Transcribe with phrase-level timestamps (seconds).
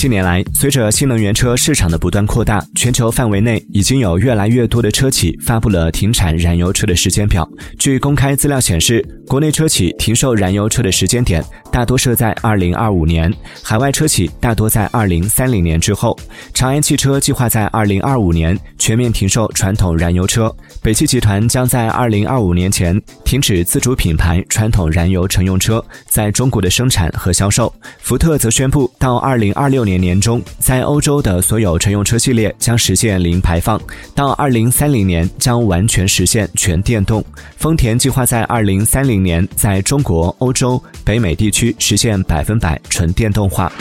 [0.00, 7.46] 近年来，随着新能源车市场的不断扩大，全球范围内已经有越来越多的车企发布了停产燃油车的时间表。
[7.78, 13.30] 据公开资料显示，国内车企停售燃油车的时间点大多设在二零二五年，
[13.62, 16.18] 海外车企大多在二零三零年之后。
[16.54, 20.50] 长安汽车计划在二零二五年全面停售传统燃油车，
[20.82, 27.70] 北汽集团将在二零二五年前停止自主品牌传统燃油乘用车在中国的生产和销售。
[27.98, 29.89] 福特则宣布到二零二六年。
[29.90, 33.80] 年年中，在欧洲的所有乘用车系列将实现零排放，
[34.14, 37.24] 到二零三零年将完全实现全电动。
[37.56, 43.72] 丰田计划在二零三零年在中国、欧洲、北美地区实现百分百纯电动化。